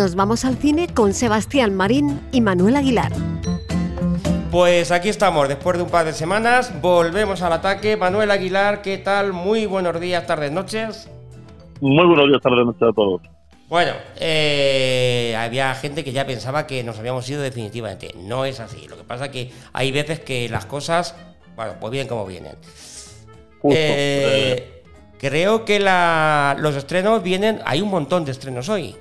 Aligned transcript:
Nos 0.00 0.14
vamos 0.14 0.46
al 0.46 0.56
cine 0.56 0.88
con 0.88 1.12
Sebastián 1.12 1.74
Marín 1.74 2.22
y 2.32 2.40
Manuel 2.40 2.76
Aguilar. 2.76 3.12
Pues 4.50 4.92
aquí 4.92 5.10
estamos, 5.10 5.46
después 5.46 5.76
de 5.76 5.82
un 5.82 5.90
par 5.90 6.06
de 6.06 6.14
semanas, 6.14 6.72
volvemos 6.80 7.42
al 7.42 7.52
ataque. 7.52 7.98
Manuel 7.98 8.30
Aguilar, 8.30 8.80
¿qué 8.80 8.96
tal? 8.96 9.34
Muy 9.34 9.66
buenos 9.66 10.00
días, 10.00 10.26
tardes, 10.26 10.52
noches. 10.52 11.10
Muy 11.82 12.06
buenos 12.06 12.28
días, 12.28 12.40
tardes, 12.40 12.64
noches 12.64 12.82
a 12.82 12.92
todos. 12.94 13.20
Bueno, 13.68 13.92
eh, 14.18 15.36
había 15.38 15.74
gente 15.74 16.02
que 16.02 16.12
ya 16.12 16.26
pensaba 16.26 16.66
que 16.66 16.82
nos 16.82 16.98
habíamos 16.98 17.28
ido 17.28 17.42
definitivamente. 17.42 18.14
No 18.16 18.46
es 18.46 18.58
así. 18.58 18.88
Lo 18.88 18.96
que 18.96 19.04
pasa 19.04 19.26
es 19.26 19.30
que 19.32 19.50
hay 19.74 19.92
veces 19.92 20.20
que 20.20 20.48
las 20.48 20.64
cosas, 20.64 21.14
bueno, 21.56 21.74
pues 21.78 21.90
vienen 21.90 22.08
como 22.08 22.24
vienen. 22.24 22.54
Eh, 23.70 24.82
creo 25.18 25.66
que 25.66 25.78
los 25.78 26.74
estrenos 26.74 27.22
vienen, 27.22 27.60
hay 27.66 27.82
un 27.82 27.90
montón 27.90 28.24
de 28.24 28.30
estrenos 28.30 28.70
hoy. 28.70 28.96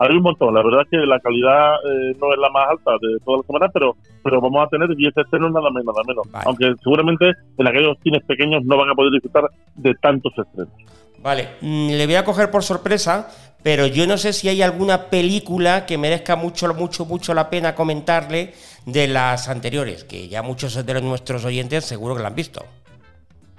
Hay 0.00 0.16
un 0.16 0.22
montón, 0.22 0.54
la 0.54 0.62
verdad 0.62 0.82
es 0.82 0.90
que 0.90 0.96
la 0.98 1.18
calidad 1.18 1.74
eh, 1.84 2.16
no 2.20 2.32
es 2.32 2.38
la 2.38 2.48
más 2.50 2.70
alta 2.70 2.92
de 3.00 3.18
todas 3.24 3.38
las 3.40 3.46
semanas, 3.46 3.70
pero, 3.74 3.96
pero 4.22 4.40
vamos 4.40 4.64
a 4.64 4.68
tener 4.68 4.88
10 4.94 5.16
estrenos 5.16 5.52
nada 5.52 5.70
menos, 5.70 5.86
nada 5.86 6.02
menos. 6.06 6.44
Aunque 6.46 6.72
seguramente 6.82 7.32
en 7.58 7.66
aquellos 7.66 7.98
cines 8.02 8.22
pequeños 8.24 8.64
no 8.64 8.76
van 8.76 8.90
a 8.90 8.94
poder 8.94 9.12
disfrutar 9.12 9.44
de 9.74 9.94
tantos 9.96 10.32
estrenos. 10.38 10.72
Vale, 11.20 11.48
mm, 11.60 11.88
le 11.90 12.06
voy 12.06 12.14
a 12.14 12.24
coger 12.24 12.50
por 12.50 12.62
sorpresa, 12.62 13.28
pero 13.62 13.86
yo 13.86 14.06
no 14.06 14.16
sé 14.18 14.32
si 14.32 14.48
hay 14.48 14.62
alguna 14.62 15.06
película 15.10 15.84
que 15.84 15.98
merezca 15.98 16.36
mucho, 16.36 16.72
mucho, 16.74 17.04
mucho 17.04 17.34
la 17.34 17.50
pena 17.50 17.74
comentarle 17.74 18.54
de 18.86 19.08
las 19.08 19.48
anteriores, 19.48 20.04
que 20.04 20.28
ya 20.28 20.42
muchos 20.42 20.86
de 20.86 21.00
nuestros 21.02 21.44
oyentes 21.44 21.84
seguro 21.84 22.14
que 22.14 22.22
la 22.22 22.28
han 22.28 22.36
visto. 22.36 22.64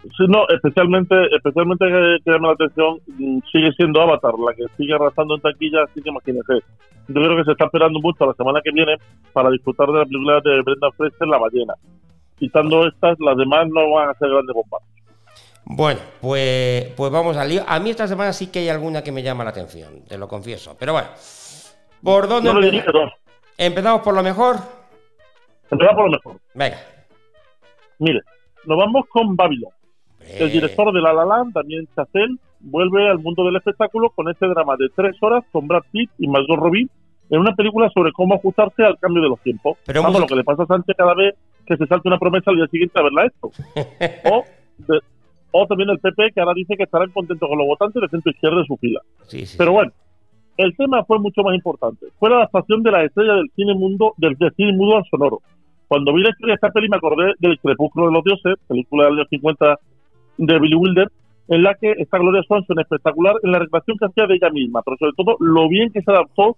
Sí, 0.03 0.25
no, 0.27 0.47
especialmente, 0.47 1.15
especialmente 1.35 1.85
que, 1.85 2.31
llama 2.31 2.49
la 2.49 2.53
atención 2.53 2.99
mm, 3.07 3.39
sigue 3.51 3.71
siendo 3.73 4.01
Avatar, 4.01 4.33
la 4.39 4.53
que 4.53 4.63
sigue 4.77 4.93
arrasando 4.93 5.35
en 5.35 5.41
taquilla, 5.41 5.83
así 5.83 6.01
que 6.01 6.09
imagínese. 6.09 6.53
Yo 7.07 7.15
creo 7.15 7.35
que 7.35 7.43
se 7.43 7.51
está 7.51 7.65
esperando 7.65 7.99
mucho 7.99 8.25
la 8.25 8.33
semana 8.33 8.61
que 8.63 8.71
viene 8.71 8.95
para 9.33 9.49
disfrutar 9.49 9.87
de 9.87 9.99
la 9.99 10.05
película 10.05 10.39
de 10.41 10.61
Brenda 10.61 10.91
Fraser, 10.95 11.27
La 11.27 11.37
ballena. 11.37 11.73
Quitando 12.37 12.87
estas, 12.87 13.19
las 13.19 13.35
demás 13.35 13.67
no 13.67 13.91
van 13.91 14.09
a 14.09 14.13
ser 14.13 14.29
grandes 14.29 14.55
bombas. 14.55 14.81
Bueno, 15.65 15.99
pues, 16.21 16.93
pues 16.95 17.11
vamos 17.11 17.35
al 17.35 17.49
lío. 17.49 17.63
A 17.67 17.79
mí 17.79 17.89
esta 17.89 18.07
semana 18.07 18.31
sí 18.31 18.51
que 18.51 18.59
hay 18.59 18.69
alguna 18.69 19.03
que 19.03 19.11
me 19.11 19.21
llama 19.21 19.43
la 19.43 19.49
atención, 19.49 20.05
te 20.07 20.17
lo 20.17 20.27
confieso. 20.27 20.77
Pero 20.79 20.93
bueno, 20.93 21.09
¿por 22.01 22.27
dónde 22.27 22.49
empezamos? 22.49 23.13
¿Empezamos 23.57 24.01
por 24.01 24.13
lo 24.13 24.23
mejor? 24.23 24.55
Empezamos 25.69 25.95
por 25.95 26.05
lo 26.05 26.11
mejor. 26.11 26.41
Venga. 26.53 26.77
Mire, 27.99 28.21
nos 28.65 28.77
vamos 28.77 29.05
con 29.09 29.35
Babylon. 29.35 29.71
El 30.37 30.51
director 30.51 30.93
de 30.93 31.01
La 31.01 31.13
La 31.13 31.25
Land, 31.25 31.53
Damien 31.53 31.87
Chazelle, 31.95 32.37
vuelve 32.59 33.09
al 33.09 33.19
mundo 33.19 33.43
del 33.45 33.55
espectáculo 33.55 34.09
con 34.09 34.29
este 34.29 34.47
drama 34.47 34.75
de 34.77 34.89
tres 34.95 35.15
horas 35.21 35.43
con 35.51 35.67
Brad 35.67 35.83
Pitt 35.91 36.09
y 36.17 36.27
Margot 36.27 36.59
Robbie 36.59 36.87
en 37.29 37.39
una 37.39 37.53
película 37.53 37.89
sobre 37.93 38.11
cómo 38.11 38.35
ajustarse 38.35 38.83
al 38.83 38.97
cambio 38.97 39.21
de 39.21 39.29
los 39.29 39.39
tiempos. 39.41 39.77
Pero 39.85 40.01
Vamos, 40.01 40.21
lo 40.21 40.27
que 40.27 40.35
le 40.35 40.43
pasa 40.43 40.63
a 40.63 40.67
Sánchez 40.67 40.95
cada 40.97 41.13
vez 41.13 41.35
que 41.65 41.77
se 41.77 41.85
salte 41.85 42.07
una 42.07 42.17
promesa 42.17 42.49
al 42.49 42.57
día 42.57 42.67
siguiente 42.67 42.99
a 42.99 43.03
verla 43.03 43.25
esto. 43.25 43.51
o, 45.51 45.67
también 45.67 45.89
el 45.89 45.99
PP 45.99 46.31
que 46.33 46.41
ahora 46.41 46.53
dice 46.55 46.75
que 46.75 46.83
estarán 46.83 47.11
contentos 47.11 47.47
con 47.47 47.57
los 47.57 47.67
votantes 47.67 48.01
de 48.01 48.07
centro 48.07 48.31
izquierda 48.31 48.57
de 48.57 48.65
su 48.65 48.77
fila. 48.77 49.01
Pero 49.57 49.71
bueno, 49.71 49.91
el 50.57 50.75
tema 50.75 51.03
fue 51.05 51.19
mucho 51.19 51.43
más 51.43 51.55
importante. 51.55 52.07
Fue 52.17 52.29
la 52.29 52.37
adaptación 52.37 52.81
de 52.81 52.91
la 52.91 53.03
estrella 53.03 53.33
del 53.35 53.51
cine 53.55 53.75
mundo 53.75 54.13
del, 54.17 54.35
cine 54.57 54.73
mudo 54.73 54.97
al 54.97 55.05
sonoro. 55.09 55.41
Cuando 55.87 56.13
vi 56.13 56.21
la 56.21 56.29
historia 56.29 56.53
de 56.53 56.55
esta 56.55 56.69
peli 56.69 56.89
me 56.89 56.97
acordé 56.97 57.33
del 57.39 57.59
Crepúsculo 57.59 58.07
de 58.07 58.13
los 58.13 58.23
Dioses, 58.23 58.55
película 58.67 59.05
del 59.05 59.19
año 59.19 59.25
50 59.29 59.79
de 60.39 60.59
Billy 60.59 60.75
Wilder, 60.75 61.11
en 61.49 61.63
la 61.63 61.75
que 61.75 61.91
está 61.97 62.17
Gloria 62.17 62.43
Swanson 62.43 62.79
espectacular 62.79 63.35
en 63.43 63.51
la 63.51 63.59
recreación 63.59 63.97
que 63.97 64.05
hacía 64.05 64.27
de 64.27 64.35
ella 64.35 64.49
misma, 64.49 64.81
pero 64.83 64.97
sobre 64.97 65.13
todo 65.17 65.35
lo 65.39 65.67
bien 65.67 65.91
que 65.91 66.01
se 66.01 66.11
adaptó 66.11 66.57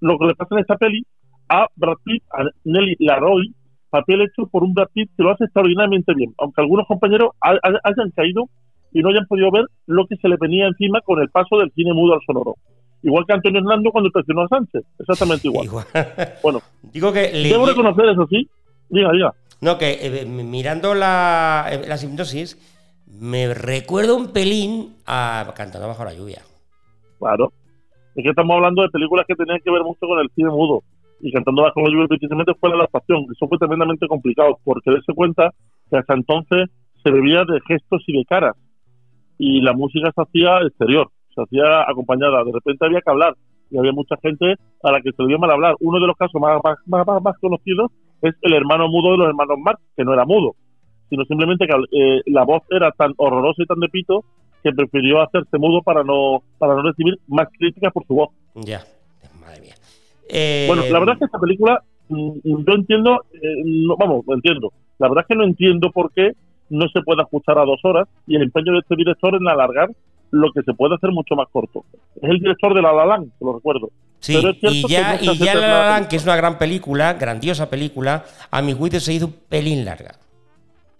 lo 0.00 0.18
que 0.18 0.26
le 0.26 0.34
pasa 0.34 0.54
en 0.54 0.60
esta 0.60 0.76
peli 0.76 1.04
a 1.48 1.66
Brad 1.76 1.98
Pitt, 2.04 2.22
a 2.32 2.44
Nelly 2.64 2.96
Laroy, 3.00 3.54
papel 3.90 4.22
hecho 4.22 4.46
por 4.50 4.62
un 4.62 4.72
Brad 4.72 4.88
Pitt 4.92 5.10
que 5.16 5.22
lo 5.22 5.30
hace 5.30 5.44
extraordinariamente 5.44 6.14
bien, 6.14 6.32
aunque 6.38 6.60
algunos 6.60 6.86
compañeros 6.86 7.30
hayan 7.40 8.10
caído 8.16 8.48
y 8.92 9.02
no 9.02 9.10
hayan 9.10 9.26
podido 9.26 9.50
ver 9.50 9.66
lo 9.86 10.06
que 10.06 10.16
se 10.16 10.28
le 10.28 10.36
venía 10.40 10.66
encima 10.66 11.00
con 11.02 11.20
el 11.20 11.28
paso 11.28 11.58
del 11.58 11.70
cine 11.72 11.92
mudo 11.92 12.14
al 12.14 12.20
sonoro. 12.26 12.56
Igual 13.02 13.24
que 13.26 13.32
Antonio 13.32 13.60
Hernando 13.60 13.90
cuando 13.90 14.10
presionó 14.10 14.42
a 14.42 14.48
Sánchez, 14.48 14.82
exactamente 14.98 15.48
igual. 15.48 15.68
bueno, 16.42 16.60
digo 16.82 17.12
que 17.12 17.30
debo 17.30 17.66
reconocer 17.66 18.08
eso 18.08 18.26
sí. 18.28 18.48
Diga, 18.88 19.12
diga. 19.12 19.32
No, 19.60 19.78
que 19.78 19.98
eh, 20.00 20.26
mirando 20.26 20.94
la, 20.94 21.66
eh, 21.70 21.82
la 21.86 21.96
hipnosis, 21.96 22.58
me 23.18 23.52
recuerda 23.54 24.14
un 24.14 24.32
pelín 24.32 24.96
a 25.06 25.52
Cantando 25.56 25.88
bajo 25.88 26.04
la 26.04 26.14
lluvia. 26.14 26.42
Claro. 27.18 27.52
Es 28.14 28.22
que 28.22 28.30
estamos 28.30 28.54
hablando 28.56 28.82
de 28.82 28.88
películas 28.88 29.24
que 29.26 29.34
tenían 29.34 29.60
que 29.64 29.70
ver 29.70 29.82
mucho 29.82 30.06
con 30.06 30.18
el 30.20 30.30
cine 30.34 30.50
mudo. 30.50 30.82
Y 31.20 31.32
Cantando 31.32 31.62
bajo 31.62 31.80
la 31.80 31.90
lluvia 31.90 32.08
precisamente 32.08 32.54
fue 32.58 32.70
la 32.70 32.76
adaptación. 32.76 33.26
Eso 33.30 33.48
fue 33.48 33.58
tremendamente 33.58 34.06
complicado, 34.06 34.58
porque 34.64 34.90
darse 34.90 35.12
cuenta 35.14 35.50
que 35.90 35.98
hasta 35.98 36.14
entonces 36.14 36.70
se 37.02 37.10
bebía 37.10 37.44
de 37.44 37.60
gestos 37.66 38.02
y 38.06 38.16
de 38.16 38.24
caras. 38.24 38.56
Y 39.38 39.60
la 39.62 39.72
música 39.72 40.12
se 40.14 40.22
hacía 40.22 40.58
exterior, 40.66 41.08
se 41.34 41.42
hacía 41.42 41.82
acompañada. 41.88 42.44
De 42.44 42.52
repente 42.52 42.86
había 42.86 43.00
que 43.00 43.10
hablar. 43.10 43.34
Y 43.70 43.78
había 43.78 43.92
mucha 43.92 44.16
gente 44.22 44.56
a 44.82 44.92
la 44.92 45.00
que 45.00 45.12
se 45.12 45.22
le 45.22 45.28
dio 45.28 45.38
mal 45.38 45.50
hablar. 45.50 45.76
Uno 45.80 46.00
de 46.00 46.06
los 46.06 46.16
casos 46.16 46.40
más, 46.40 46.60
más, 46.64 47.06
más, 47.06 47.22
más 47.22 47.38
conocidos 47.38 47.90
es 48.22 48.34
el 48.42 48.54
hermano 48.54 48.88
mudo 48.88 49.12
de 49.12 49.18
los 49.18 49.28
hermanos 49.28 49.56
Marx, 49.58 49.80
que 49.96 50.04
no 50.04 50.12
era 50.12 50.24
mudo 50.24 50.54
sino 51.10 51.24
simplemente 51.24 51.66
que 51.66 51.74
eh, 51.74 52.22
la 52.26 52.44
voz 52.44 52.62
era 52.70 52.92
tan 52.92 53.12
horrorosa 53.16 53.62
y 53.62 53.66
tan 53.66 53.80
de 53.80 53.88
pito 53.88 54.24
que 54.62 54.72
prefirió 54.72 55.20
hacerse 55.20 55.58
mudo 55.58 55.82
para 55.82 56.04
no 56.04 56.42
para 56.58 56.74
no 56.74 56.82
recibir 56.82 57.18
más 57.26 57.48
críticas 57.58 57.92
por 57.92 58.06
su 58.06 58.14
voz. 58.14 58.30
Ya, 58.54 58.84
madre 59.40 59.60
mía. 59.60 59.74
Bueno, 60.68 60.82
la 60.90 60.98
verdad 60.98 61.14
es 61.14 61.18
que 61.18 61.24
esta 61.24 61.38
película, 61.38 61.82
mm, 62.08 62.30
yo 62.44 62.74
entiendo, 62.74 63.24
eh, 63.34 63.62
no, 63.64 63.96
vamos, 63.96 64.24
entiendo. 64.28 64.72
La 64.98 65.08
verdad 65.08 65.24
es 65.24 65.28
que 65.28 65.34
no 65.34 65.44
entiendo 65.44 65.90
por 65.90 66.12
qué 66.12 66.32
no 66.68 66.88
se 66.88 67.02
puede 67.02 67.22
ajustar 67.22 67.58
a 67.58 67.64
dos 67.64 67.80
horas 67.84 68.06
y 68.26 68.36
el 68.36 68.42
empeño 68.42 68.72
de 68.72 68.78
este 68.78 68.94
director 68.94 69.34
en 69.34 69.48
alargar 69.48 69.90
lo 70.30 70.52
que 70.52 70.62
se 70.62 70.74
puede 70.74 70.94
hacer 70.94 71.10
mucho 71.10 71.34
más 71.34 71.48
corto. 71.50 71.84
Es 72.22 72.30
el 72.30 72.38
director 72.38 72.72
de 72.72 72.82
La 72.82 72.92
La 72.92 73.06
Land, 73.06 73.32
lo 73.40 73.54
recuerdo. 73.54 73.90
Sí, 74.20 74.38
y 74.62 74.86
ya, 74.86 75.18
y 75.20 75.36
ya 75.38 75.54
La 75.56 75.68
La 75.68 75.88
Land, 75.90 76.06
que 76.06 76.16
es 76.16 76.24
una 76.24 76.36
gran 76.36 76.58
película, 76.58 77.14
grandiosa 77.14 77.68
película, 77.68 78.24
a 78.50 78.62
mi 78.62 78.72
juicio 78.72 79.00
se 79.00 79.14
hizo 79.14 79.26
un 79.26 79.34
pelín 79.48 79.84
larga 79.84 80.14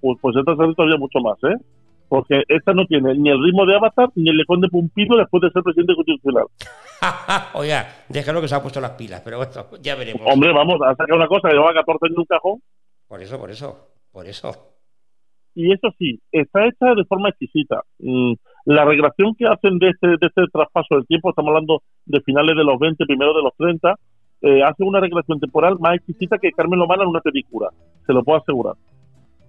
pues, 0.00 0.18
pues 0.20 0.36
esta 0.36 0.56
sale 0.56 0.74
todavía 0.74 0.98
mucho 0.98 1.20
más, 1.20 1.38
¿eh? 1.44 1.56
Porque 2.08 2.42
esta 2.48 2.72
no 2.74 2.86
tiene 2.86 3.14
ni 3.14 3.30
el 3.30 3.40
ritmo 3.40 3.64
de 3.66 3.76
Avatar 3.76 4.08
ni 4.16 4.30
el 4.30 4.36
lecón 4.36 4.60
de 4.60 4.68
Pumpino 4.68 5.16
después 5.16 5.42
de 5.42 5.50
ser 5.50 5.62
presidente 5.62 5.94
constitucional. 5.94 6.46
Oye, 7.54 7.76
déjalo 8.08 8.40
que 8.40 8.48
se 8.48 8.56
ha 8.56 8.62
puesto 8.62 8.80
las 8.80 8.92
pilas, 8.92 9.22
pero 9.24 9.36
bueno, 9.36 9.52
ya 9.80 9.94
veremos. 9.94 10.22
Hombre, 10.26 10.52
vamos, 10.52 10.80
a 10.82 10.96
sacar 10.96 11.14
una 11.14 11.28
cosa 11.28 11.48
que 11.48 11.54
lleva 11.54 11.72
14 11.72 12.06
en 12.06 12.18
un 12.18 12.24
cajón. 12.24 12.58
Por 13.06 13.22
eso, 13.22 13.38
por 13.38 13.50
eso, 13.50 13.78
por 14.10 14.26
eso. 14.26 14.50
Y 15.54 15.72
eso 15.72 15.88
sí, 15.98 16.18
está 16.32 16.66
hecha 16.66 16.94
de 16.96 17.04
forma 17.04 17.28
exquisita. 17.28 17.82
Mm, 17.98 18.32
la 18.64 18.84
regresión 18.84 19.34
que 19.36 19.46
hacen 19.46 19.78
de 19.78 19.90
este, 19.90 20.08
de 20.08 20.26
este 20.26 20.42
traspaso 20.52 20.96
del 20.96 21.06
tiempo, 21.06 21.30
estamos 21.30 21.50
hablando 21.50 21.82
de 22.06 22.20
finales 22.22 22.56
de 22.56 22.64
los 22.64 22.78
20, 22.78 23.04
primero 23.06 23.34
de 23.34 23.42
los 23.42 23.54
30, 23.56 23.94
eh, 24.42 24.62
hace 24.64 24.82
una 24.82 24.98
regresión 24.98 25.38
temporal 25.38 25.78
más 25.78 25.94
exquisita 25.96 26.38
que 26.38 26.50
Carmen 26.50 26.78
Lomana 26.78 27.04
en 27.04 27.10
una 27.10 27.20
película, 27.20 27.68
se 28.04 28.12
lo 28.12 28.24
puedo 28.24 28.40
asegurar 28.40 28.74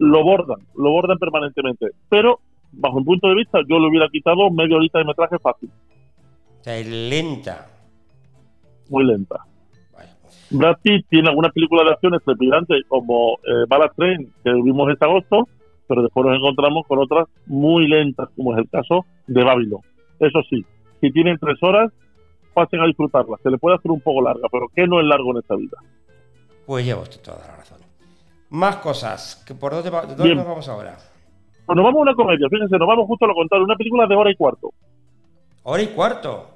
lo 0.01 0.23
bordan, 0.23 0.57
lo 0.75 0.89
bordan 0.89 1.19
permanentemente. 1.19 1.91
Pero, 2.09 2.39
bajo 2.72 2.97
mi 2.97 3.06
punto 3.06 3.28
de 3.28 3.35
vista, 3.35 3.59
yo 3.69 3.78
le 3.79 3.88
hubiera 3.88 4.09
quitado 4.09 4.50
media 4.50 4.75
horita 4.75 4.97
de 4.97 5.06
metraje 5.06 5.38
fácil. 5.38 5.69
O 6.59 6.63
sea, 6.63 6.75
es 6.78 6.88
lenta. 6.88 7.67
Muy 8.90 9.06
lenta. 9.06 9.45
Brad 10.50 10.78
Pitt 10.81 11.06
tiene 11.07 11.29
alguna 11.29 11.50
película 11.50 11.84
de 11.84 11.91
acción 11.91 12.19
trepidante 12.25 12.81
como 12.88 13.38
eh, 13.44 13.66
Ballad 13.69 13.91
Train, 13.95 14.34
que 14.44 14.51
vimos 14.51 14.91
este 14.91 15.06
agosto, 15.06 15.47
pero 15.88 16.01
después 16.01 16.25
nos 16.25 16.35
encontramos 16.35 16.85
con 16.88 17.00
otras 17.00 17.28
muy 17.45 17.88
lentas, 17.88 18.28
como 18.35 18.53
es 18.53 18.59
el 18.59 18.69
caso 18.69 19.06
de 19.28 19.44
Babylon. 19.44 19.81
Eso 20.19 20.41
sí, 20.50 20.66
si 21.00 21.11
tienen 21.11 21.38
tres 21.38 21.61
horas, 21.61 21.93
pasen 22.53 22.81
a 22.81 22.87
disfrutarla. 22.87 23.37
Se 23.43 23.52
le 23.52 23.59
puede 23.59 23.78
hacer 23.78 23.91
un 23.91 24.02
poco 24.02 24.22
larga, 24.23 24.47
pero 24.52 24.66
¿qué 24.75 24.87
no 24.87 24.99
es 24.99 25.05
largo 25.05 25.31
en 25.31 25.37
esta 25.37 25.55
vida? 25.55 25.78
Pues 26.66 26.85
lleva 26.85 27.02
usted 27.02 27.22
toda 27.22 27.37
la 27.47 27.55
razón. 27.58 27.91
Más 28.51 28.75
cosas. 28.77 29.45
¿Por 29.59 29.71
dónde, 29.71 29.89
dónde 29.89 30.35
nos 30.35 30.45
vamos 30.45 30.67
ahora? 30.67 30.97
Pues 31.65 31.75
nos 31.75 31.85
vamos 31.85 31.99
a 31.99 32.01
una 32.01 32.15
comedia, 32.15 32.49
fíjense, 32.49 32.77
nos 32.77 32.87
vamos 32.87 33.07
justo 33.07 33.23
a 33.23 33.29
lo 33.29 33.33
contrario, 33.33 33.63
una 33.63 33.77
película 33.77 34.05
de 34.07 34.15
hora 34.15 34.29
y 34.29 34.35
cuarto. 34.35 34.71
¿Hora 35.63 35.81
y 35.81 35.87
cuarto? 35.87 36.49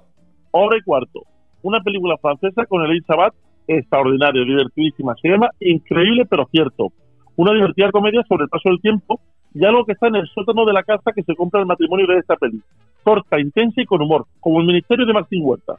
Hora 0.51 0.77
y 0.77 0.81
cuarto. 0.81 1.21
Una 1.62 1.80
película 1.80 2.18
francesa 2.18 2.65
con 2.65 2.83
el 2.83 3.01
Sabat 3.06 3.33
extraordinaria, 3.65 4.44
divertidísima. 4.44 5.15
Se 5.21 5.30
llama 5.30 5.50
Increíble 5.62 6.25
pero 6.30 6.45
cierto. 6.51 6.92
Una 7.38 7.53
divertida 7.53 7.92
comedia 7.92 8.24
sobre 8.27 8.44
el 8.44 8.50
paso 8.50 8.68
del 8.68 8.81
tiempo 8.81 9.21
y 9.53 9.63
algo 9.63 9.86
que 9.86 9.94
está 9.94 10.07
en 10.07 10.15
el 10.15 10.27
sótano 10.27 10.65
de 10.65 10.74
la 10.74 10.83
casa 10.83 11.13
que 11.13 11.24
se 11.24 11.33
compra 11.33 11.62
el 11.62 11.65
matrimonio 11.65 12.07
de 12.07 12.18
esta 12.18 12.36
peli. 12.36 12.62
Corta, 13.03 13.39
intensa 13.39 13.81
y 13.81 13.86
con 13.86 14.01
humor, 14.01 14.25
como 14.42 14.59
el 14.59 14.68
Ministerio 14.68 15.06
de 15.06 15.13
Martín 15.13 15.44
Huerta. 15.45 15.75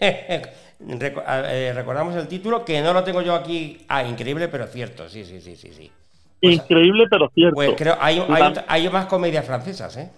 Eh, 0.84 1.72
recordamos 1.74 2.16
el 2.16 2.26
título, 2.26 2.64
que 2.64 2.80
no 2.80 2.92
lo 2.92 3.04
tengo 3.04 3.22
yo 3.22 3.34
aquí. 3.34 3.78
Ah, 3.88 4.02
increíble 4.02 4.48
pero 4.48 4.66
cierto, 4.66 5.08
sí, 5.08 5.24
sí, 5.24 5.40
sí, 5.40 5.54
sí. 5.54 5.72
sí. 5.72 5.92
Pues, 6.40 6.54
increíble 6.54 7.04
pero 7.08 7.30
cierto. 7.32 7.54
Pues 7.54 7.74
creo, 7.76 7.94
hay, 8.00 8.20
hay, 8.66 8.88
más 8.88 9.06
comedias 9.06 9.46
francesas, 9.46 9.96
¿eh? 9.96 10.10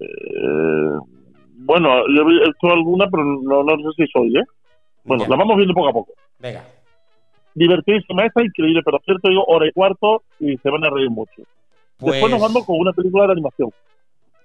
¿eh? 0.00 0.06
Bueno, 1.54 2.02
yo 2.08 2.22
he 2.22 2.46
visto 2.46 2.70
alguna, 2.70 3.08
pero 3.10 3.24
no, 3.24 3.62
no 3.62 3.92
sé 3.92 4.04
si 4.04 4.10
soy, 4.10 4.38
¿eh? 4.38 4.44
Bueno, 5.04 5.26
la 5.28 5.36
vamos 5.36 5.56
viendo 5.56 5.74
poco 5.74 5.88
a 5.88 5.92
poco. 5.92 6.12
Venga. 6.38 6.64
Divertidísima 7.54 8.24
esta, 8.24 8.42
increíble, 8.42 8.80
pero 8.82 9.00
cierto, 9.04 9.28
digo, 9.28 9.44
hora 9.46 9.66
y 9.66 9.72
cuarto 9.72 10.22
y 10.38 10.56
se 10.56 10.70
van 10.70 10.84
a 10.84 10.90
reír 10.90 11.10
mucho. 11.10 11.42
Después 11.98 12.30
nos 12.30 12.40
pues 12.40 12.42
vamos 12.42 12.64
con 12.64 12.78
una 12.78 12.92
película 12.92 13.26
de 13.26 13.32
animación. 13.32 13.70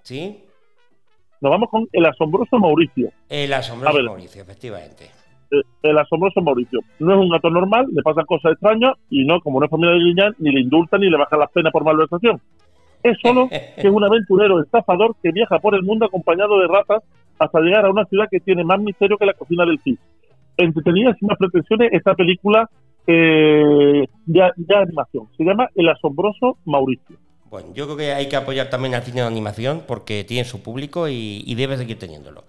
¿Sí? 0.01 0.44
Nos 1.41 1.51
vamos 1.51 1.69
con 1.69 1.87
El 1.91 2.05
asombroso 2.05 2.57
Mauricio. 2.57 3.09
El 3.29 3.53
asombroso 3.53 4.03
Mauricio, 4.03 4.41
efectivamente. 4.41 5.05
Eh, 5.51 5.61
el 5.83 5.97
asombroso 5.97 6.41
Mauricio. 6.41 6.79
No 6.99 7.13
es 7.13 7.19
un 7.19 7.29
gato 7.29 7.49
normal, 7.49 7.85
le 7.91 8.01
pasan 8.01 8.25
cosas 8.25 8.53
extrañas 8.53 8.93
y 9.09 9.25
no, 9.25 9.39
como 9.41 9.59
no 9.59 9.65
es 9.65 9.71
familia 9.71 9.95
de 9.95 10.03
Guiñán, 10.03 10.35
ni 10.39 10.51
le 10.51 10.61
indultan 10.61 11.01
ni 11.01 11.09
le 11.09 11.17
bajan 11.17 11.39
las 11.39 11.51
penas 11.51 11.71
por 11.71 11.83
malversación. 11.83 12.41
Es 13.03 13.17
solo 13.21 13.47
que 13.49 13.73
es 13.75 13.85
un 13.85 14.03
aventurero 14.03 14.61
estafador 14.61 15.15
que 15.21 15.31
viaja 15.31 15.59
por 15.59 15.75
el 15.75 15.83
mundo 15.83 16.05
acompañado 16.05 16.59
de 16.59 16.67
ratas 16.67 17.03
hasta 17.37 17.59
llegar 17.59 17.85
a 17.85 17.91
una 17.91 18.05
ciudad 18.05 18.27
que 18.31 18.39
tiene 18.39 18.63
más 18.63 18.79
misterio 18.79 19.17
que 19.17 19.25
la 19.25 19.33
cocina 19.33 19.65
del 19.65 19.79
CIS. 19.79 19.99
Entretenida 20.57 21.13
sin 21.19 21.27
más 21.27 21.37
pretensiones, 21.37 21.91
esta 21.91 22.15
película 22.15 22.69
eh, 23.05 24.07
de, 24.25 24.51
de 24.55 24.75
animación. 24.75 25.27
Se 25.37 25.43
llama 25.43 25.69
El 25.75 25.89
asombroso 25.89 26.57
Mauricio. 26.65 27.17
Bueno, 27.49 27.69
yo 27.73 27.85
creo 27.85 27.97
que 27.97 28.13
hay 28.13 28.27
que 28.27 28.35
apoyar 28.35 28.69
también 28.69 28.95
al 28.95 29.03
cine 29.03 29.21
de 29.21 29.27
animación 29.27 29.83
porque 29.87 30.23
tiene 30.23 30.45
su 30.45 30.61
público 30.63 31.07
y, 31.07 31.53
debe 31.55 31.77
seguir 31.77 31.99
teniéndolo. 31.99 32.43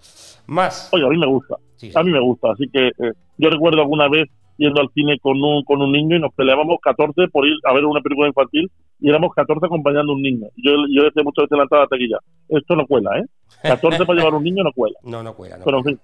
Más. 0.47 0.89
Oye, 0.91 1.05
a 1.05 1.09
mí 1.09 1.17
me 1.17 1.27
gusta. 1.27 1.55
A 1.95 2.03
mí 2.03 2.11
me 2.11 2.19
gusta. 2.19 2.51
Así 2.51 2.67
que 2.71 2.87
eh, 2.87 3.13
yo 3.37 3.49
recuerdo 3.49 3.81
alguna 3.81 4.09
vez 4.09 4.27
yendo 4.57 4.81
al 4.81 4.89
cine 4.93 5.19
con 5.19 5.41
un, 5.41 5.63
con 5.63 5.81
un 5.81 5.91
niño 5.91 6.17
y 6.17 6.19
nos 6.19 6.33
peleábamos 6.33 6.79
14 6.81 7.27
por 7.31 7.45
ir 7.45 7.55
a 7.63 7.73
ver 7.73 7.85
una 7.85 8.01
película 8.01 8.27
infantil 8.27 8.69
y 8.99 9.09
éramos 9.09 9.33
14 9.35 9.65
acompañando 9.65 10.11
a 10.11 10.15
un 10.15 10.21
niño. 10.21 10.47
Yo, 10.57 10.71
yo 10.93 11.03
decía 11.03 11.23
muchas 11.23 11.43
veces 11.43 11.51
en 11.51 11.57
la 11.57 11.63
entrada 11.63 11.83
de 11.83 11.89
taquilla, 11.89 12.17
esto 12.49 12.75
no 12.75 12.87
cuela, 12.87 13.19
¿eh? 13.19 13.25
14 13.61 14.05
para 14.05 14.17
llevar 14.17 14.33
un 14.33 14.43
niño 14.43 14.63
no 14.63 14.71
cuela. 14.73 14.97
No, 15.03 15.23
no 15.23 15.35
cuela. 15.35 15.57
No 15.57 15.65
Pero 15.65 15.77
en 15.79 15.83
fin. 15.83 15.99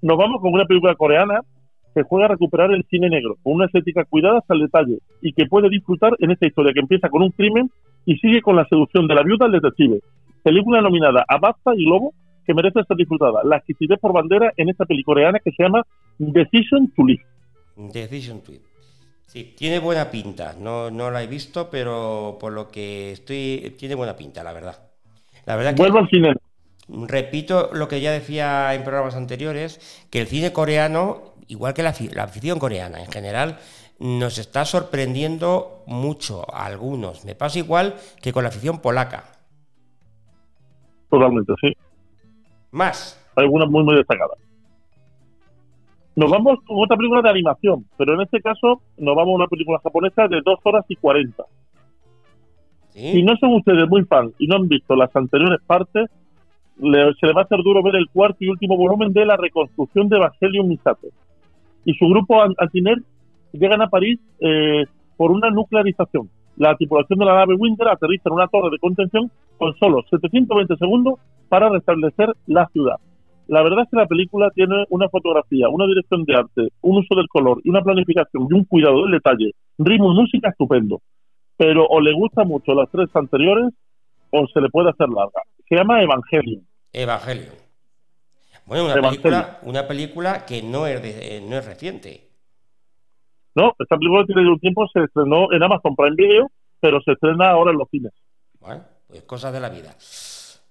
Nos 0.00 0.16
vamos 0.16 0.40
con 0.40 0.52
una 0.52 0.64
película 0.64 0.94
coreana 0.94 1.40
que 1.94 2.02
juega 2.02 2.26
a 2.26 2.28
recuperar 2.28 2.70
el 2.72 2.84
cine 2.90 3.08
negro, 3.08 3.36
con 3.42 3.54
una 3.54 3.66
estética 3.66 4.04
cuidada 4.04 4.38
hasta 4.38 4.54
el 4.54 4.60
detalle 4.60 4.98
y 5.20 5.32
que 5.32 5.46
puede 5.46 5.68
disfrutar 5.68 6.12
en 6.18 6.30
esta 6.30 6.46
historia 6.46 6.72
que 6.72 6.80
empieza 6.80 7.08
con 7.08 7.22
un 7.22 7.30
crimen 7.30 7.70
y 8.06 8.16
sigue 8.16 8.42
con 8.42 8.56
la 8.56 8.66
seducción 8.66 9.06
de 9.06 9.14
la 9.14 9.22
viuda 9.22 9.46
al 9.46 9.52
detective. 9.52 10.00
Película 10.42 10.80
nominada 10.80 11.24
a 11.28 11.38
Basta 11.38 11.72
y 11.76 11.84
Lobo 11.84 12.12
que 12.44 12.54
merece 12.54 12.82
ser 12.84 12.96
disfrutada. 12.96 13.40
La 13.44 13.58
exquisitez 13.58 13.98
por 14.00 14.12
bandera 14.12 14.52
en 14.56 14.68
esta 14.68 14.84
película 14.84 15.14
coreana 15.14 15.38
que 15.38 15.52
se 15.52 15.62
llama 15.62 15.82
Decision 16.18 16.92
to 16.94 17.04
Live. 17.04 17.24
Decision 17.76 18.40
to 18.42 18.52
Live. 18.52 18.64
Sí, 19.26 19.54
tiene 19.56 19.78
buena 19.78 20.10
pinta. 20.10 20.54
No, 20.58 20.90
no 20.90 21.10
la 21.10 21.22
he 21.22 21.26
visto, 21.26 21.70
pero 21.70 22.36
por 22.40 22.52
lo 22.52 22.70
que 22.70 23.12
estoy, 23.12 23.74
tiene 23.78 23.94
buena 23.94 24.16
pinta, 24.16 24.44
la 24.44 24.52
verdad. 24.52 24.76
La 25.46 25.56
verdad 25.56 25.74
Vuelvo 25.76 25.98
al 25.98 26.08
cine. 26.08 26.34
Repito 26.88 27.70
lo 27.72 27.88
que 27.88 28.00
ya 28.00 28.12
decía 28.12 28.74
en 28.74 28.82
programas 28.82 29.14
anteriores, 29.14 30.04
que 30.10 30.20
el 30.20 30.26
cine 30.26 30.52
coreano 30.52 31.31
igual 31.52 31.74
que 31.74 31.82
la, 31.82 31.90
afición 31.90 32.58
coreana 32.58 33.00
en 33.00 33.10
general, 33.10 33.58
nos 34.00 34.38
está 34.38 34.64
sorprendiendo 34.64 35.82
mucho 35.86 36.44
a 36.52 36.66
algunos. 36.66 37.24
Me 37.24 37.34
pasa 37.34 37.58
igual 37.58 37.94
que 38.20 38.32
con 38.32 38.42
la 38.42 38.48
afición 38.48 38.80
polaca. 38.80 39.24
Totalmente, 41.10 41.52
sí. 41.60 41.72
Más. 42.70 43.18
Algunas 43.36 43.68
muy, 43.68 43.84
muy 43.84 43.96
destacadas. 43.96 44.38
Nos 46.16 46.30
vamos 46.30 46.58
con 46.66 46.78
otra 46.82 46.96
película 46.96 47.22
de 47.22 47.30
animación, 47.30 47.86
pero 47.96 48.14
en 48.14 48.22
este 48.22 48.40
caso 48.40 48.82
nos 48.98 49.16
vamos 49.16 49.32
a 49.32 49.36
una 49.36 49.46
película 49.46 49.78
japonesa 49.82 50.28
de 50.28 50.40
2 50.44 50.58
horas 50.64 50.84
y 50.88 50.96
40. 50.96 51.44
Si 52.92 53.22
no 53.22 53.34
son 53.36 53.54
ustedes 53.54 53.88
muy 53.88 54.04
fans 54.04 54.34
y 54.38 54.46
no 54.46 54.56
han 54.56 54.68
visto 54.68 54.94
las 54.94 55.14
anteriores 55.16 55.60
partes, 55.66 56.10
se 56.78 56.86
les 57.26 57.36
va 57.36 57.40
a 57.40 57.44
hacer 57.44 57.62
duro 57.62 57.82
ver 57.82 57.96
el 57.96 58.08
cuarto 58.10 58.38
y 58.40 58.48
último 58.48 58.76
volumen 58.76 59.14
de 59.14 59.24
la 59.24 59.38
reconstrucción 59.38 60.10
de 60.10 60.16
Evangelion 60.16 60.68
Misato 60.68 61.08
y 61.84 61.94
su 61.94 62.06
grupo 62.06 62.42
Antiner 62.58 62.98
llegan 63.52 63.82
a 63.82 63.88
París 63.88 64.18
eh, 64.40 64.84
por 65.16 65.30
una 65.30 65.50
nuclearización. 65.50 66.30
La 66.56 66.76
tripulación 66.76 67.18
de 67.18 67.24
la 67.24 67.36
nave 67.36 67.54
Winter 67.54 67.88
aterriza 67.88 68.24
en 68.26 68.34
una 68.34 68.48
torre 68.48 68.70
de 68.70 68.78
contención 68.78 69.30
con 69.58 69.74
solo 69.76 70.02
720 70.10 70.76
segundos 70.76 71.14
para 71.48 71.68
restablecer 71.68 72.34
la 72.46 72.66
ciudad. 72.68 72.96
La 73.48 73.62
verdad 73.62 73.84
es 73.84 73.90
que 73.90 73.96
la 73.96 74.06
película 74.06 74.50
tiene 74.54 74.84
una 74.90 75.08
fotografía, 75.08 75.68
una 75.68 75.86
dirección 75.86 76.24
de 76.24 76.34
arte, 76.34 76.68
un 76.80 76.98
uso 76.98 77.14
del 77.14 77.28
color 77.28 77.60
y 77.64 77.70
una 77.70 77.82
planificación 77.82 78.46
y 78.48 78.54
un 78.54 78.64
cuidado 78.64 79.02
del 79.02 79.12
detalle, 79.12 79.52
ritmo 79.78 80.12
y 80.12 80.16
música 80.16 80.50
estupendo. 80.50 81.00
Pero 81.56 81.86
o 81.86 82.00
le 82.00 82.12
gusta 82.14 82.44
mucho 82.44 82.74
las 82.74 82.90
tres 82.90 83.08
anteriores 83.14 83.72
o 84.30 84.46
se 84.46 84.60
le 84.60 84.68
puede 84.70 84.90
hacer 84.90 85.08
larga. 85.08 85.42
Se 85.68 85.76
llama 85.76 86.02
Evangelion. 86.02 86.62
Evangelion. 86.92 87.61
Bueno, 88.66 88.84
una 88.84 88.94
película, 88.94 89.58
una 89.62 89.88
película 89.88 90.46
que 90.46 90.62
no 90.62 90.86
es, 90.86 91.02
de, 91.02 91.40
no 91.48 91.56
es 91.56 91.66
reciente. 91.66 92.28
No, 93.54 93.74
esta 93.78 93.96
película 93.96 94.24
tiene 94.24 94.48
un 94.48 94.58
tiempo, 94.58 94.86
se 94.92 95.04
estrenó 95.04 95.52
en 95.52 95.62
Amazon 95.62 95.94
Prime 95.94 96.16
Video, 96.16 96.50
pero 96.80 97.00
se 97.02 97.12
estrena 97.12 97.50
ahora 97.50 97.72
en 97.72 97.78
los 97.78 97.88
cines. 97.90 98.12
Bueno, 98.60 98.82
pues 99.08 99.22
cosas 99.24 99.52
de 99.52 99.60
la 99.60 99.68
vida. 99.68 99.94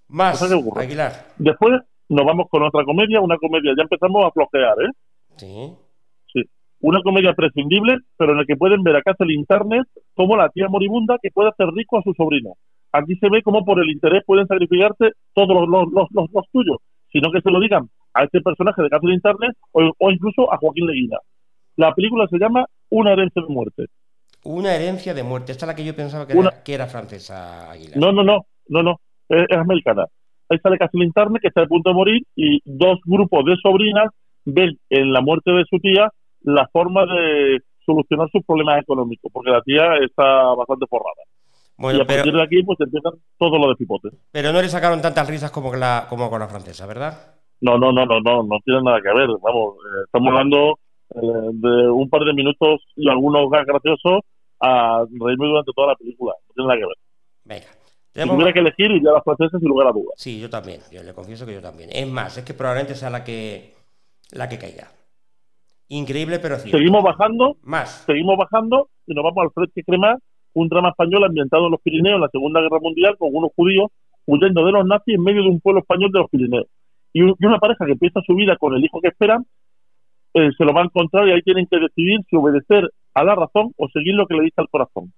Más, 0.07 0.41
Aguilar. 0.41 1.27
Después 1.38 1.81
nos 2.09 2.25
vamos 2.25 2.47
con 2.49 2.63
otra 2.63 2.83
comedia, 2.83 3.21
una 3.21 3.38
comedia, 3.38 3.73
ya 3.77 3.83
empezamos 3.83 4.25
a 4.25 4.31
flojear, 4.31 4.75
¿eh? 4.81 4.91
Sí. 5.38 5.73
Sí. 6.33 6.41
Una 6.79 7.01
comedia 7.01 7.33
prescindible, 7.33 7.99
pero 8.17 8.31
en 8.31 8.39
la 8.39 8.45
que 8.45 8.57
pueden 8.57 8.83
ver 8.83 8.95
acá 8.95 9.13
el 9.19 9.31
internet 9.31 9.88
como 10.15 10.35
la 10.35 10.49
tía 10.49 10.67
moribunda 10.67 11.17
que 11.21 11.29
puede 11.31 11.49
hacer 11.49 11.67
rico 11.67 11.99
a 11.99 12.03
su 12.03 12.13
sobrino. 12.13 12.55
Aquí 12.91 13.15
se 13.17 13.29
ve 13.29 13.41
cómo 13.43 13.63
por 13.63 13.79
el 13.79 13.89
interés 13.89 14.23
pueden 14.25 14.47
sacrificarse 14.47 15.11
todos 15.33 15.69
los, 15.69 15.69
los, 15.69 16.07
los, 16.11 16.29
los 16.33 16.49
tuyos 16.51 16.77
sino 17.11 17.31
que 17.31 17.41
se 17.41 17.51
lo 17.51 17.59
digan 17.59 17.89
a 18.13 18.23
este 18.23 18.41
personaje 18.41 18.81
de 18.81 18.89
de 18.89 19.13
Internet 19.13 19.55
o, 19.71 20.11
incluso 20.11 20.51
a 20.51 20.57
Joaquín 20.57 20.87
Leguina. 20.87 21.17
La 21.77 21.93
película 21.93 22.27
se 22.27 22.37
llama 22.37 22.65
Una 22.89 23.13
herencia 23.13 23.41
de 23.41 23.53
muerte. 23.53 23.85
Una 24.43 24.75
herencia 24.75 25.13
de 25.13 25.23
muerte. 25.23 25.51
Esta 25.51 25.65
es 25.65 25.67
la 25.67 25.75
que 25.75 25.85
yo 25.85 25.95
pensaba 25.95 26.27
que, 26.27 26.37
era, 26.37 26.63
que 26.63 26.73
era, 26.73 26.87
francesa, 26.87 27.71
Aguilar. 27.71 27.97
No, 27.97 28.11
no, 28.11 28.23
no, 28.23 28.45
no, 28.67 28.83
no, 28.83 28.99
es, 29.29 29.45
americana. 29.57 30.05
Ahí 30.49 30.57
sale 30.59 30.77
Catherine 30.77 31.05
Internet 31.05 31.41
que 31.41 31.47
está 31.47 31.61
a 31.61 31.67
punto 31.67 31.91
de 31.91 31.95
morir 31.95 32.23
y 32.35 32.59
dos 32.65 32.99
grupos 33.05 33.45
de 33.45 33.55
sobrinas 33.61 34.09
ven 34.43 34.77
en 34.89 35.13
la 35.13 35.21
muerte 35.21 35.51
de 35.51 35.63
su 35.69 35.79
tía 35.79 36.09
la 36.41 36.67
forma 36.73 37.05
de 37.05 37.59
solucionar 37.85 38.29
sus 38.31 38.43
problemas 38.45 38.81
económicos, 38.81 39.31
porque 39.31 39.51
la 39.51 39.61
tía 39.61 39.97
está 40.03 40.53
bastante 40.55 40.85
forrada. 40.87 41.20
Bueno, 41.81 41.99
y 41.99 42.01
a 42.01 42.05
partir 42.05 42.33
de 42.33 42.43
aquí 42.43 42.63
pues 42.63 42.79
empiezan 42.79 43.13
todo 43.37 43.57
lo 43.57 43.69
de 43.69 43.75
pipotes. 43.75 44.13
Pero 44.31 44.53
no 44.53 44.61
le 44.61 44.69
sacaron 44.69 45.01
tantas 45.01 45.27
risas 45.27 45.51
como, 45.51 45.73
la, 45.75 46.05
como 46.09 46.29
con 46.29 46.39
la 46.39 46.47
francesa, 46.47 46.85
¿verdad? 46.85 47.35
No, 47.59 47.77
no, 47.77 47.91
no, 47.91 48.05
no, 48.05 48.19
no, 48.21 48.43
no 48.43 48.59
tiene 48.63 48.81
nada 48.83 49.01
que 49.01 49.13
ver. 49.13 49.29
Vamos, 49.41 49.75
eh, 49.75 50.03
estamos 50.05 50.27
hablando 50.29 50.79
eh, 51.15 51.50
de 51.53 51.89
un 51.89 52.09
par 52.09 52.23
de 52.23 52.33
minutos 52.33 52.81
y 52.95 53.09
algunos 53.09 53.50
graciosos 53.50 54.21
a 54.59 55.03
reírme 55.09 55.47
durante 55.47 55.71
toda 55.75 55.88
la 55.88 55.95
película. 55.95 56.33
No 56.47 56.53
tiene 56.53 56.67
nada 56.67 56.79
que 56.79 56.85
ver. 56.85 56.97
Venga. 57.43 57.81
Si 58.13 58.29
tuviera 58.29 58.53
que 58.53 58.59
elegir, 58.59 58.91
iría 58.91 59.11
a 59.11 59.13
las 59.13 59.23
francesas 59.23 59.59
sin 59.59 59.69
lugar 59.69 59.88
a 59.88 59.91
dudas. 59.91 60.13
Sí, 60.17 60.39
yo 60.39 60.50
también. 60.50 60.81
Yo 60.91 61.01
le 61.01 61.13
confieso 61.13 61.45
que 61.45 61.53
yo 61.53 61.61
también. 61.61 61.89
Es 61.93 62.07
más, 62.07 62.38
es 62.38 62.43
que 62.43 62.53
probablemente 62.53 62.95
sea 62.95 63.09
la 63.09 63.23
que 63.23 63.73
la 64.31 64.50
que 64.50 64.57
caiga. 64.57 64.91
Increíble, 65.88 66.39
pero 66.39 66.57
sí. 66.57 66.69
Seguimos 66.69 67.03
bajando. 67.03 67.57
Más. 67.63 68.03
Seguimos 68.05 68.38
bajando 68.38 68.89
y 69.07 69.13
nos 69.13 69.23
vamos 69.23 69.43
al 69.43 69.51
Fresque 69.51 69.83
Crema 69.83 70.17
un 70.53 70.67
drama 70.67 70.89
español 70.89 71.24
ambientado 71.24 71.65
en 71.65 71.72
los 71.72 71.81
Pirineos 71.81 72.15
en 72.15 72.22
la 72.22 72.29
Segunda 72.29 72.62
Guerra 72.62 72.79
Mundial 72.81 73.15
con 73.17 73.29
unos 73.34 73.51
judíos 73.55 73.91
huyendo 74.25 74.65
de 74.65 74.72
los 74.72 74.86
nazis 74.86 75.15
en 75.15 75.24
medio 75.24 75.43
de 75.43 75.50
un 75.50 75.60
pueblo 75.60 75.81
español 75.81 76.12
de 76.12 76.20
los 76.20 76.29
Pirineos. 76.29 76.67
Y, 77.13 77.22
una 77.22 77.60
pareja 77.60 77.86
que 77.86 77.93
empieza 77.93 78.22
su 78.25 78.36
vida 78.36 78.55
con 78.58 78.74
el 78.74 78.84
hijo 78.84 79.01
que 79.01 79.10
esperan, 79.10 79.46
eh, 80.34 80.50
se 80.58 80.63
lo 80.63 80.74
va 80.74 80.81
a 80.81 80.86
encontrar 80.86 81.27
y 81.27 81.31
ahí 81.31 81.41
tienen 81.41 81.67
que 81.67 81.79
decidir 81.79 82.20
si 82.29 82.36
obedecer 82.36 82.89
a 83.13 83.24
la 83.24 83.36
razón 83.36 83.74
o 83.77 83.89
seguir 83.89 84.15
lo 84.15 84.27
que 84.27 84.36
le 84.36 84.43
dice 84.43 84.62
al 84.62 84.70
corazón. 84.70 85.12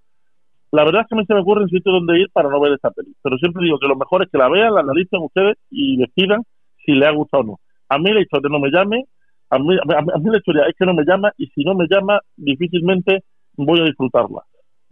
La 0.72 0.84
verdad 0.84 1.02
es 1.02 1.08
que 1.08 1.16
a 1.16 1.20
mí 1.20 1.25
se 1.28 1.36
me 1.36 1.42
ocurre 1.42 1.63
un 1.63 1.70
sitio 1.70 1.92
donde 1.92 2.20
ir 2.20 2.30
para 2.34 2.50
no 2.50 2.60
ver 2.60 2.74
esta 2.74 2.90
peli, 2.90 3.13
pero 3.22 3.38
siempre 3.38 3.63
digo 3.63 3.78
que 3.78 3.88
lo 3.88 3.96
mejor 3.96 4.24
es 4.24 4.32
que 4.32 4.40
la 4.40 4.50
vean, 4.50 4.74
la 4.74 4.82
analicen 4.82 5.22
ustedes 5.22 5.58
y 5.70 5.98
decidan 5.98 6.42
si 6.84 6.94
le 6.94 7.06
ha 7.06 7.12
gustado 7.12 7.44
o 7.44 7.46
no. 7.46 7.60
A 7.90 8.00
mí 8.00 8.12
la 8.12 8.22
historia 8.22 8.50
no 8.50 8.60
me 8.60 8.72
llame, 8.72 9.06
a 9.52 9.60
mí, 9.60 9.75
a 9.78 10.18
mí 10.18 10.30
la 10.32 10.38
historia 10.38 10.63
es 10.68 10.75
que 10.75 10.86
no 10.86 10.96
me 10.96 11.04
llama 11.06 11.32
y 11.38 11.46
si 11.48 11.63
no 11.63 11.75
me 11.75 11.86
llama, 11.88 12.20
difícilmente 12.38 13.24
voy 13.56 13.82
a 13.82 13.84
disfrutarla 13.84 14.42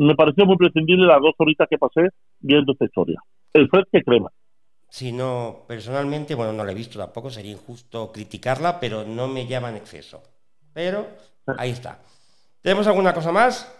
me 0.05 0.15
pareció 0.15 0.46
muy 0.46 0.58
prescindible 0.58 1.05
las 1.05 1.22
dos 1.22 1.34
horitas 1.38 1.67
que 1.70 1.77
pasé 1.77 2.10
viendo 2.39 2.72
esta 2.72 2.86
historia. 2.86 3.22
El 3.53 3.70
Fred 3.70 3.84
que 3.91 4.01
crema. 4.01 4.29
Si 4.89 5.12
no, 5.12 5.63
personalmente, 5.67 6.36
bueno, 6.36 6.53
no 6.53 6.65
la 6.65 6.72
he 6.72 6.75
visto 6.75 7.00
tampoco, 7.00 7.29
sería 7.29 7.51
injusto 7.51 8.12
criticarla, 8.12 8.79
pero 8.79 9.03
no 9.05 9.27
me 9.27 9.48
llama 9.48 9.70
en 9.70 9.77
exceso. 9.77 10.22
Pero 10.74 11.05
ahí 11.58 11.70
está. 11.70 12.00
¿Tenemos 12.62 12.88
alguna 12.88 13.13
cosa 13.13 13.31
más? 13.31 13.77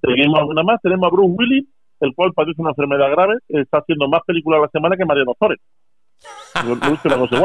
Tenemos 0.00 0.38
alguna 0.38 0.62
más, 0.62 0.80
tenemos 0.82 1.06
a 1.06 1.10
Bruce 1.10 1.34
Willis, 1.36 1.64
el 2.00 2.14
cual 2.14 2.32
padece 2.34 2.60
una 2.60 2.70
enfermedad 2.70 3.10
grave, 3.10 3.34
está 3.48 3.78
haciendo 3.78 4.08
más 4.08 4.20
películas 4.26 4.58
a 4.58 4.62
la 4.62 4.68
semana 4.68 4.96
que 4.96 5.04
Mariano 5.04 5.34
Torres. 5.38 5.58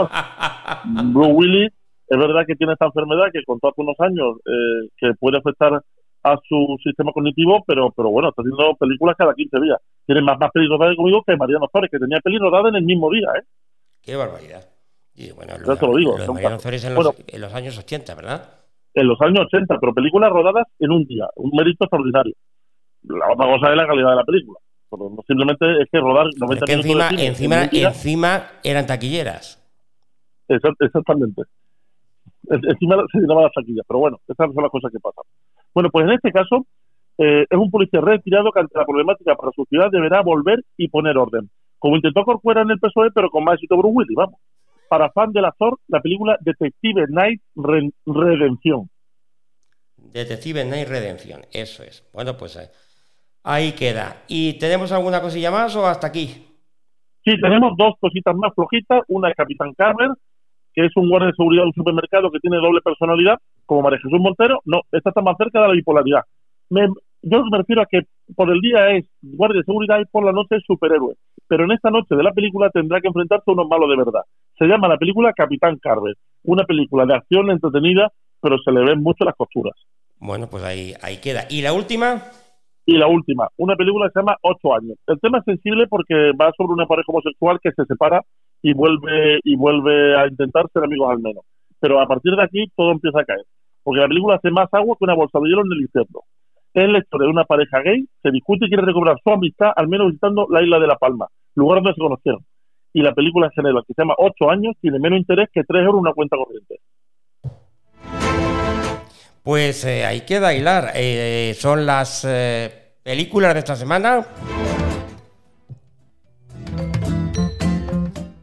Bruce 1.13 1.33
Willis 1.33 1.71
es 2.07 2.17
verdad 2.17 2.45
que 2.45 2.55
tiene 2.55 2.73
esta 2.73 2.85
enfermedad 2.85 3.27
que 3.31 3.43
contó 3.45 3.69
hace 3.69 3.81
unos 3.81 3.99
años 3.99 4.37
eh, 4.45 4.89
que 4.97 5.13
puede 5.19 5.37
afectar 5.37 5.81
a 6.23 6.37
su 6.47 6.77
sistema 6.83 7.11
cognitivo, 7.11 7.63
pero 7.65 7.91
pero 7.91 8.09
bueno, 8.09 8.29
está 8.29 8.41
haciendo 8.41 8.75
películas 8.75 9.15
cada 9.17 9.33
15 9.33 9.59
días. 9.61 9.77
Tiene 10.05 10.21
más, 10.21 10.39
más 10.39 10.51
pelis 10.51 10.69
rodadas 10.69 10.95
conmigo 10.95 11.23
que 11.25 11.37
Mariano 11.37 11.67
Flores, 11.71 11.89
que 11.91 11.99
tenía 11.99 12.19
pelis 12.19 12.39
rodadas 12.39 12.69
en 12.69 12.75
el 12.75 12.83
mismo 12.83 13.09
día, 13.11 13.27
¿eh? 13.37 13.43
Qué 14.01 14.15
barbaridad. 14.15 14.67
Sí, 15.13 15.31
bueno, 15.35 15.53
lo, 15.57 15.75
te 15.75 15.85
lo 15.85 15.95
digo. 15.97 16.17
en, 16.17 17.41
los, 17.41 17.53
años 17.53 17.77
80, 17.77 18.15
¿verdad? 18.15 18.49
En 18.93 19.07
los 19.07 19.19
años 19.21 19.45
80, 19.47 19.77
pero 19.79 19.93
películas 19.93 20.29
rodadas 20.29 20.67
en 20.79 20.91
un 20.91 21.05
día, 21.05 21.27
un 21.35 21.51
mérito 21.51 21.83
extraordinario. 21.83 22.33
La 23.03 23.31
otra 23.31 23.45
cosa 23.47 23.71
es 23.71 23.77
la 23.77 23.87
calidad 23.87 24.09
de 24.11 24.15
la 24.15 24.23
película. 24.23 24.59
simplemente 25.27 25.65
es 25.81 25.89
que 25.91 25.99
rodar 25.99 26.27
90 26.37 26.65
es 26.65 26.71
encima, 26.71 27.09
encima, 27.09 27.63
encima 27.71 28.43
eran 28.63 28.85
taquilleras. 28.85 29.59
Exactamente. 30.47 31.43
Encima 32.49 32.95
se 33.11 33.19
llenaba 33.19 33.43
las 33.43 33.53
taquillas, 33.53 33.85
pero 33.87 33.99
bueno, 33.99 34.17
esas 34.27 34.53
son 34.53 34.63
las 34.63 34.71
cosas 34.71 34.91
que 34.91 34.99
pasan. 34.99 35.23
Bueno, 35.73 35.89
pues 35.91 36.05
en 36.05 36.13
este 36.13 36.31
caso, 36.31 36.65
eh, 37.17 37.45
es 37.49 37.57
un 37.57 37.69
policía 37.69 38.01
retirado 38.01 38.51
que 38.51 38.61
ante 38.61 38.77
la 38.77 38.85
problemática 38.85 39.35
para 39.35 39.51
su 39.55 39.65
ciudad 39.65 39.89
deberá 39.91 40.21
volver 40.21 40.63
y 40.77 40.87
poner 40.87 41.17
orden. 41.17 41.49
Como 41.77 41.95
intentó 41.95 42.23
Corcuera 42.23 42.61
en 42.61 42.71
el 42.71 42.79
PSOE, 42.79 43.11
pero 43.13 43.29
con 43.29 43.43
más 43.43 43.55
éxito 43.55 43.77
Bruce 43.77 43.93
Willis, 43.95 44.15
vamos. 44.15 44.39
Para 44.89 45.11
fan 45.11 45.31
del 45.31 45.45
actor, 45.45 45.77
la 45.87 46.01
película 46.01 46.37
Detective 46.41 47.05
Night 47.09 47.41
Redención. 48.05 48.89
Detective 49.97 50.65
Night 50.65 50.87
Redención, 50.87 51.41
eso 51.51 51.83
es. 51.83 52.09
Bueno, 52.13 52.35
pues 52.37 52.55
eh, 52.55 52.69
ahí 53.43 53.73
queda. 53.73 54.23
¿Y 54.27 54.53
tenemos 54.57 54.91
alguna 54.91 55.21
cosilla 55.21 55.51
más 55.51 55.75
o 55.75 55.85
hasta 55.85 56.07
aquí? 56.07 56.45
Sí, 57.23 57.39
tenemos 57.39 57.73
dos 57.77 57.95
cositas 57.99 58.35
más 58.35 58.53
flojitas. 58.55 59.01
Una 59.07 59.29
es 59.29 59.35
Capitán 59.35 59.73
Carver, 59.73 60.09
que 60.79 60.85
es 60.85 60.95
un 60.95 61.09
guardia 61.09 61.27
de 61.27 61.33
seguridad 61.35 61.63
de 61.63 61.67
un 61.67 61.73
supermercado 61.73 62.31
que 62.31 62.39
tiene 62.39 62.55
doble 62.55 62.79
personalidad, 62.81 63.37
como 63.65 63.81
María 63.81 63.99
Jesús 63.99 64.17
Montero. 64.17 64.61
No, 64.63 64.79
esta 64.93 65.09
está 65.09 65.21
más 65.21 65.35
cerca 65.37 65.59
de 65.59 65.67
la 65.67 65.73
bipolaridad. 65.73 66.21
Me, 66.69 66.87
yo 67.21 67.43
me 67.51 67.57
refiero 67.57 67.81
a 67.81 67.85
que 67.85 68.03
por 68.33 68.49
el 68.49 68.61
día 68.61 68.91
es 68.91 69.05
guardia 69.21 69.59
de 69.59 69.65
seguridad 69.65 69.99
y 69.99 70.05
por 70.05 70.23
la 70.23 70.31
noche 70.31 70.55
es 70.55 70.63
superhéroe. 70.65 71.15
Pero 71.49 71.65
en 71.65 71.71
esta 71.71 71.89
noche 71.89 72.15
de 72.15 72.23
la 72.23 72.31
película 72.31 72.69
tendrá 72.69 73.01
que 73.01 73.09
enfrentarse 73.09 73.43
a 73.45 73.51
unos 73.51 73.67
malos 73.67 73.89
de 73.89 73.97
verdad. 73.97 74.21
Se 74.57 74.67
llama 74.67 74.87
la 74.87 74.95
película 74.95 75.33
Capitán 75.33 75.77
Carver. 75.81 76.15
Una 76.43 76.63
película 76.63 77.05
de 77.05 77.15
acción 77.15 77.51
entretenida, 77.51 78.09
pero 78.41 78.57
se 78.59 78.71
le 78.71 78.85
ven 78.85 79.03
mucho 79.03 79.25
las 79.25 79.35
costuras. 79.35 79.75
Bueno, 80.17 80.47
pues 80.49 80.63
ahí, 80.63 80.93
ahí 81.01 81.17
queda. 81.17 81.41
¿Y 81.49 81.61
la 81.61 81.73
última? 81.73 82.21
Y 82.85 82.97
la 82.97 83.07
última, 83.07 83.49
una 83.57 83.75
película 83.75 84.07
que 84.07 84.13
se 84.13 84.19
llama 84.21 84.37
Ocho 84.41 84.73
años. 84.73 84.97
El 85.07 85.19
tema 85.19 85.39
es 85.39 85.43
sensible 85.43 85.87
porque 85.87 86.31
va 86.39 86.53
sobre 86.55 86.71
una 86.71 86.87
pareja 86.87 87.11
homosexual 87.11 87.59
que 87.61 87.71
se 87.71 87.83
separa 87.85 88.21
y 88.61 88.73
vuelve 88.73 89.39
y 89.43 89.55
vuelve 89.55 90.17
a 90.17 90.27
intentar 90.27 90.65
ser 90.73 90.83
amigos 90.83 91.11
al 91.11 91.19
menos. 91.19 91.43
Pero 91.79 92.01
a 92.01 92.07
partir 92.07 92.33
de 92.35 92.43
aquí 92.43 92.65
todo 92.75 92.91
empieza 92.91 93.21
a 93.21 93.25
caer. 93.25 93.45
Porque 93.83 94.01
la 94.01 94.07
película 94.07 94.35
hace 94.35 94.51
más 94.51 94.67
agua 94.73 94.95
que 94.99 95.05
una 95.05 95.15
bolsa 95.15 95.39
de 95.39 95.49
hielo 95.49 95.61
en 95.65 95.71
el 95.71 95.81
infierno. 95.81 96.21
Es 96.73 96.87
la 96.87 96.99
historia 96.99 97.25
de 97.25 97.31
una 97.31 97.45
pareja 97.45 97.81
gay, 97.81 98.05
se 98.21 98.31
discute 98.31 98.65
y 98.65 98.69
quiere 98.69 98.85
recobrar 98.85 99.17
su 99.23 99.31
amistad, 99.31 99.71
al 99.75 99.87
menos 99.87 100.07
visitando 100.07 100.47
la 100.49 100.61
isla 100.61 100.79
de 100.79 100.87
La 100.87 100.97
Palma, 100.97 101.27
lugar 101.55 101.79
donde 101.79 101.93
se 101.95 102.01
conocieron. 102.01 102.45
Y 102.93 103.01
la 103.01 103.13
película 103.13 103.47
en 103.47 103.51
general, 103.53 103.83
que 103.87 103.93
se 103.93 104.01
llama 104.01 104.15
Ocho 104.17 104.49
años, 104.49 104.75
tiene 104.81 104.99
menos 104.99 105.19
interés 105.19 105.49
que 105.51 105.63
tres 105.63 105.83
euros 105.83 106.01
una 106.01 106.13
cuenta 106.13 106.37
corriente. 106.37 106.79
Pues 109.43 109.83
eh, 109.85 110.05
ahí 110.05 110.21
queda, 110.21 110.53
Hilar. 110.53 110.91
Eh, 110.95 111.55
son 111.57 111.85
las 111.85 112.25
eh, 112.27 112.97
películas 113.03 113.53
de 113.53 113.59
esta 113.59 113.75
semana. 113.75 114.25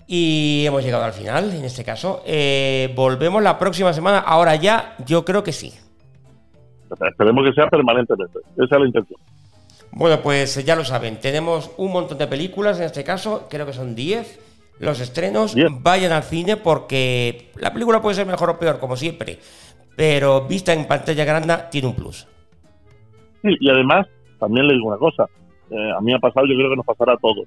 Y 0.07 0.65
hemos 0.67 0.85
llegado 0.85 1.05
al 1.05 1.13
final, 1.13 1.53
en 1.53 1.65
este 1.65 1.85
caso. 1.85 2.23
volvemos 2.95 3.43
la 3.43 3.59
próxima 3.59 3.93
semana. 3.93 4.21
Ahora 4.21 4.55
ya, 4.57 4.95
yo 5.05 5.25
creo 5.25 5.43
que 5.43 5.53
sí. 5.53 5.73
Esperemos 7.11 7.45
que 7.45 7.53
sea 7.53 7.69
permanentemente. 7.69 8.39
Esa 8.57 8.77
es 8.77 8.81
la 8.81 8.87
intención. 8.87 9.21
Bueno, 9.93 10.21
pues 10.23 10.63
ya 10.65 10.77
lo 10.77 10.85
saben. 10.85 11.19
Tenemos 11.21 11.73
un 11.79 11.93
montón 11.93 12.19
de 12.19 12.27
películas, 12.27 12.79
en 12.79 12.85
este 12.85 13.03
caso, 13.03 13.47
creo 13.49 13.67
que 13.67 13.73
son 13.73 13.95
10. 13.95 14.41
Los 14.79 15.01
estrenos, 15.01 15.57
vayan 15.81 16.13
al 16.13 16.23
cine 16.23 16.59
porque 16.59 17.51
la 17.57 17.73
película 17.73 18.03
puede 18.03 18.15
ser 18.15 18.27
mejor 18.27 18.51
o 18.51 18.59
peor, 18.59 18.79
como 18.79 18.95
siempre. 18.95 19.39
Pero 19.97 20.47
vista 20.47 20.75
en 20.75 20.87
pantalla 20.87 21.25
grande, 21.25 21.55
tiene 21.71 21.89
un 21.89 21.95
plus. 21.95 22.29
Sí, 23.41 23.57
y 23.59 23.71
además, 23.71 24.07
también 24.39 24.67
le 24.67 24.75
digo 24.75 24.89
una 24.89 24.99
cosa. 24.99 25.25
Eh, 25.71 25.93
a 25.97 26.01
mí 26.03 26.13
ha 26.13 26.19
pasado, 26.19 26.47
yo 26.47 26.55
creo 26.55 26.69
que 26.69 26.77
nos 26.77 26.85
pasará 26.85 27.15
a 27.15 27.17
todos. 27.17 27.47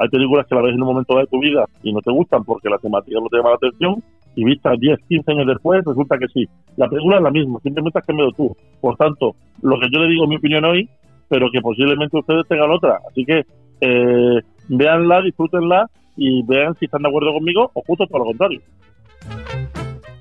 Hay 0.00 0.08
películas 0.08 0.46
que 0.48 0.54
la 0.54 0.62
ves 0.62 0.74
en 0.74 0.80
un 0.80 0.88
momento 0.88 1.14
de 1.18 1.26
tu 1.26 1.38
vida 1.38 1.66
y 1.82 1.92
no 1.92 2.00
te 2.00 2.10
gustan 2.10 2.42
porque 2.42 2.70
la 2.70 2.78
temática 2.78 3.18
no 3.20 3.28
te 3.28 3.36
llama 3.36 3.50
la 3.50 3.56
atención 3.56 4.02
y 4.34 4.44
vista 4.44 4.70
10, 4.74 4.98
15 5.06 5.32
años 5.32 5.46
después, 5.46 5.84
resulta 5.84 6.16
que 6.16 6.26
sí. 6.28 6.48
La 6.78 6.88
película 6.88 7.18
es 7.18 7.22
la 7.22 7.30
misma, 7.30 7.60
simplemente 7.62 7.98
has 7.98 8.06
cambiado 8.06 8.32
tú. 8.32 8.56
Por 8.80 8.96
tanto, 8.96 9.34
lo 9.60 9.78
que 9.78 9.88
yo 9.92 10.00
le 10.00 10.08
digo, 10.08 10.26
mi 10.26 10.36
opinión 10.36 10.64
hoy, 10.64 10.88
pero 11.28 11.48
que 11.52 11.60
posiblemente 11.60 12.16
ustedes 12.16 12.48
tengan 12.48 12.70
otra. 12.70 12.98
Así 13.10 13.26
que 13.26 13.44
eh, 13.82 14.40
véanla, 14.68 15.20
disfrútenla 15.20 15.90
y 16.16 16.42
vean 16.44 16.74
si 16.76 16.86
están 16.86 17.02
de 17.02 17.08
acuerdo 17.08 17.34
conmigo 17.34 17.70
o 17.74 17.82
justo 17.86 18.06
por 18.06 18.20
lo 18.20 18.26
contrario. 18.28 18.62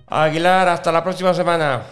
Aguilar, 0.07 0.67
hasta 0.67 0.91
la 0.91 1.01
próxima 1.05 1.33
semana. 1.33 1.83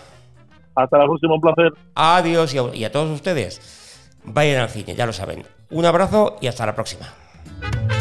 Hasta 0.75 0.97
la 0.97 1.05
próxima, 1.05 1.35
un 1.35 1.41
placer. 1.41 1.71
Adiós 1.95 2.53
y 2.53 2.57
a, 2.57 2.75
y 2.75 2.83
a 2.83 2.91
todos 2.91 3.11
ustedes. 3.11 4.11
Vayan 4.25 4.61
al 4.61 4.69
cine, 4.69 4.93
ya 4.93 5.05
lo 5.05 5.13
saben. 5.13 5.43
Un 5.71 5.85
abrazo 5.85 6.35
y 6.41 6.47
hasta 6.47 6.65
la 6.65 6.75
próxima. 6.75 7.05
Bye. 7.61 7.96